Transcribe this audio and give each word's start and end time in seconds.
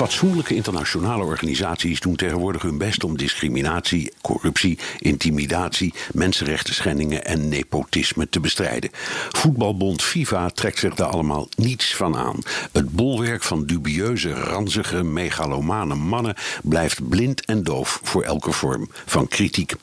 Fatsoenlijke 0.00 0.54
internationale 0.54 1.24
organisaties 1.24 2.00
doen 2.00 2.16
tegenwoordig 2.16 2.62
hun 2.62 2.78
best 2.78 3.04
om 3.04 3.16
discriminatie, 3.16 4.12
corruptie, 4.20 4.78
intimidatie, 4.98 5.94
mensenrechten 6.12 6.74
schendingen 6.74 7.24
en 7.24 7.48
nepotisme 7.48 8.28
te 8.28 8.40
bestrijden. 8.40 8.90
Voetbalbond 9.30 10.02
FIFA 10.02 10.50
trekt 10.50 10.78
zich 10.78 10.94
daar 10.94 11.08
allemaal 11.08 11.48
niets 11.56 11.96
van 11.96 12.16
aan. 12.16 12.38
Het 12.72 12.90
bolwerk 12.90 13.42
van 13.42 13.66
dubieuze, 13.66 14.32
ranzige, 14.32 15.02
megalomane 15.02 15.94
mannen 15.94 16.34
blijft 16.62 17.08
blind 17.08 17.44
en 17.44 17.62
doof 17.62 18.00
voor 18.02 18.22
elke 18.22 18.52
vorm 18.52 18.88
van 19.06 19.28
kritiek. 19.28 19.74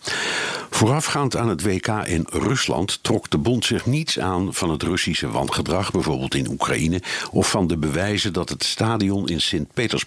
Voorafgaand 0.69 1.35
aan 1.35 1.49
het 1.49 1.63
WK 1.63 1.87
in 1.87 2.25
Rusland 2.29 2.99
trok 3.01 3.29
de 3.29 3.37
bond 3.37 3.65
zich 3.65 3.85
niets 3.85 4.19
aan 4.19 4.53
van 4.53 4.69
het 4.69 4.83
Russische 4.83 5.29
wangedrag, 5.29 5.91
bijvoorbeeld 5.91 6.35
in 6.35 6.49
Oekraïne, 6.49 7.01
of 7.31 7.49
van 7.49 7.67
de 7.67 7.77
bewijzen 7.77 8.33
dat 8.33 8.49
het 8.49 8.63
stadion 8.63 9.27
in 9.27 9.41
Sint-Petersburg 9.41 10.05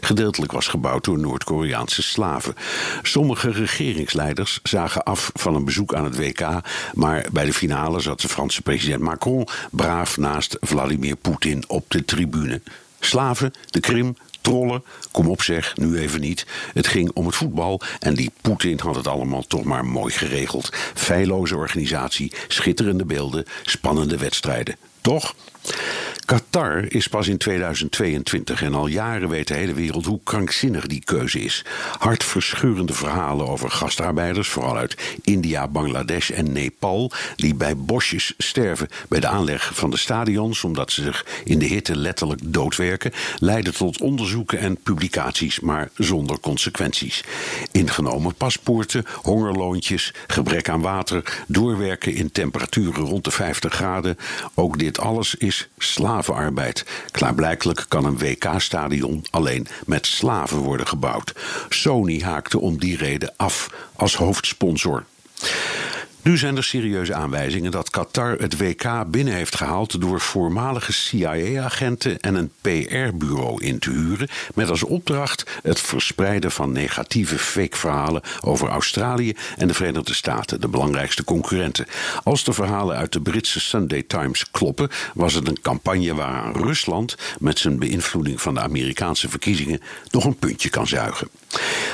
gedeeltelijk 0.00 0.52
was 0.52 0.66
gebouwd 0.66 1.04
door 1.04 1.18
Noord-Koreaanse 1.18 2.02
slaven. 2.02 2.54
Sommige 3.02 3.50
regeringsleiders 3.50 4.60
zagen 4.62 5.02
af 5.02 5.30
van 5.34 5.54
een 5.54 5.64
bezoek 5.64 5.94
aan 5.94 6.04
het 6.04 6.16
WK, 6.16 6.46
maar 6.94 7.26
bij 7.32 7.44
de 7.44 7.52
finale 7.52 8.00
zat 8.00 8.20
de 8.20 8.28
Franse 8.28 8.62
president 8.62 9.02
Macron 9.02 9.46
braaf 9.70 10.16
naast 10.16 10.56
Vladimir 10.60 11.16
Poetin 11.16 11.64
op 11.66 11.84
de 11.88 12.04
tribune. 12.04 12.60
Slaven, 13.00 13.52
de 13.70 13.80
Krim, 13.80 14.16
trollen. 14.40 14.84
Kom 15.10 15.28
op 15.28 15.42
zeg, 15.42 15.76
nu 15.76 15.98
even 15.98 16.20
niet. 16.20 16.46
Het 16.72 16.86
ging 16.86 17.10
om 17.14 17.26
het 17.26 17.34
voetbal 17.34 17.80
en 17.98 18.14
die 18.14 18.30
Poetin 18.40 18.80
had 18.82 18.94
het 18.94 19.06
allemaal 19.06 19.46
toch 19.46 19.64
maar 19.64 19.84
mooi 19.84 20.12
geregeld. 20.12 20.68
Feilloze 20.94 21.56
organisatie, 21.56 22.32
schitterende 22.48 23.04
beelden, 23.04 23.44
spannende 23.62 24.16
wedstrijden. 24.16 24.76
Toch? 25.00 25.34
Qatar 26.26 26.84
is 26.88 27.06
pas 27.06 27.28
in 27.28 27.38
2022 27.38 28.62
en 28.62 28.74
al 28.74 28.86
jaren 28.86 29.28
weet 29.28 29.48
de 29.48 29.54
hele 29.54 29.74
wereld 29.74 30.04
hoe 30.04 30.20
krankzinnig 30.24 30.86
die 30.86 31.04
keuze 31.04 31.40
is. 31.40 31.64
Hartverscheurende 31.98 32.92
verhalen 32.92 33.48
over 33.48 33.70
gastarbeiders, 33.70 34.48
vooral 34.48 34.76
uit 34.76 34.96
India, 35.22 35.68
Bangladesh 35.68 36.30
en 36.30 36.52
Nepal, 36.52 37.12
die 37.36 37.54
bij 37.54 37.76
bosjes 37.76 38.34
sterven 38.38 38.88
bij 39.08 39.20
de 39.20 39.26
aanleg 39.26 39.70
van 39.74 39.90
de 39.90 39.96
stadions 39.96 40.64
omdat 40.64 40.92
ze 40.92 41.02
zich 41.02 41.26
in 41.44 41.58
de 41.58 41.64
hitte 41.64 41.96
letterlijk 41.96 42.40
doodwerken, 42.44 43.12
leiden 43.38 43.74
tot 43.74 44.00
onderzoeken 44.00 44.58
en 44.58 44.76
publicaties, 44.82 45.60
maar 45.60 45.90
zonder 45.94 46.40
consequenties. 46.40 47.24
Ingenomen 47.72 48.34
paspoorten, 48.34 49.04
hongerloontjes, 49.22 50.14
gebrek 50.26 50.68
aan 50.68 50.80
water, 50.80 51.44
doorwerken 51.46 52.14
in 52.14 52.32
temperaturen 52.32 53.04
rond 53.04 53.24
de 53.24 53.30
50 53.30 53.74
graden. 53.74 54.18
Ook 54.54 54.78
dit 54.78 54.98
alles 54.98 55.34
is 55.34 55.68
slavenarbeid. 56.22 56.84
Klaarblijkelijk 57.10 57.84
kan 57.88 58.04
een 58.04 58.18
WK-stadion 58.18 59.24
alleen 59.30 59.66
met 59.86 60.06
slaven 60.06 60.58
worden 60.58 60.86
gebouwd. 60.86 61.32
Sony 61.68 62.20
haakte 62.20 62.58
om 62.58 62.78
die 62.78 62.96
reden 62.96 63.32
af 63.36 63.70
als 63.96 64.16
hoofdsponsor. 64.16 65.04
Nu 66.26 66.36
zijn 66.36 66.56
er 66.56 66.64
serieuze 66.64 67.14
aanwijzingen 67.14 67.70
dat 67.70 67.90
Qatar 67.90 68.38
het 68.38 68.58
WK 68.58 69.04
binnen 69.06 69.34
heeft 69.34 69.56
gehaald 69.56 70.00
door 70.00 70.20
voormalige 70.20 70.92
CIA-agenten 70.92 72.20
en 72.20 72.34
een 72.34 72.52
PR-bureau 72.60 73.64
in 73.64 73.78
te 73.78 73.90
huren, 73.90 74.28
met 74.54 74.70
als 74.70 74.82
opdracht 74.82 75.60
het 75.62 75.80
verspreiden 75.80 76.50
van 76.50 76.72
negatieve 76.72 77.38
fake-verhalen 77.38 78.22
over 78.40 78.68
Australië 78.68 79.34
en 79.56 79.68
de 79.68 79.74
Verenigde 79.74 80.14
Staten, 80.14 80.60
de 80.60 80.68
belangrijkste 80.68 81.24
concurrenten. 81.24 81.86
Als 82.22 82.44
de 82.44 82.52
verhalen 82.52 82.96
uit 82.96 83.12
de 83.12 83.20
Britse 83.20 83.60
Sunday 83.60 84.02
Times 84.02 84.50
kloppen, 84.50 84.88
was 85.14 85.34
het 85.34 85.48
een 85.48 85.60
campagne 85.60 86.14
waaraan 86.14 86.52
Rusland 86.52 87.16
met 87.38 87.58
zijn 87.58 87.78
beïnvloeding 87.78 88.40
van 88.40 88.54
de 88.54 88.60
Amerikaanse 88.60 89.28
verkiezingen 89.28 89.80
nog 90.10 90.24
een 90.24 90.38
puntje 90.38 90.68
kan 90.68 90.86
zuigen. 90.86 91.28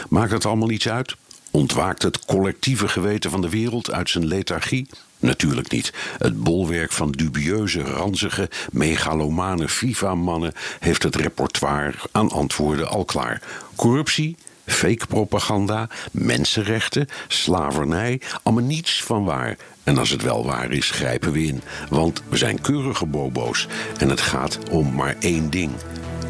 Maakt 0.08 0.32
het 0.32 0.46
allemaal 0.46 0.70
iets 0.70 0.88
uit? 0.88 1.16
Ontwaakt 1.52 2.02
het 2.02 2.24
collectieve 2.24 2.88
geweten 2.88 3.30
van 3.30 3.40
de 3.40 3.48
wereld 3.48 3.92
uit 3.92 4.10
zijn 4.10 4.26
lethargie? 4.26 4.86
Natuurlijk 5.18 5.70
niet. 5.70 5.92
Het 6.18 6.42
bolwerk 6.42 6.92
van 6.92 7.10
dubieuze, 7.10 7.82
ranzige, 7.82 8.50
megalomane 8.70 9.68
FIFA-mannen 9.68 10.52
heeft 10.78 11.02
het 11.02 11.16
repertoire 11.16 11.94
aan 12.12 12.30
antwoorden 12.30 12.88
al 12.88 13.04
klaar. 13.04 13.42
Corruptie, 13.74 14.36
fake 14.66 15.06
propaganda, 15.06 15.88
mensenrechten, 16.12 17.08
slavernij, 17.28 18.20
allemaal 18.42 18.64
niets 18.64 19.02
van 19.02 19.24
waar. 19.24 19.56
En 19.84 19.98
als 19.98 20.10
het 20.10 20.22
wel 20.22 20.44
waar 20.44 20.70
is, 20.70 20.90
grijpen 20.90 21.32
we 21.32 21.42
in. 21.42 21.62
Want 21.88 22.22
we 22.28 22.36
zijn 22.36 22.60
keurige 22.60 23.06
bobo's 23.06 23.66
en 23.98 24.08
het 24.08 24.20
gaat 24.20 24.58
om 24.70 24.94
maar 24.94 25.16
één 25.20 25.50
ding: 25.50 25.70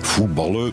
voetballen. 0.00 0.72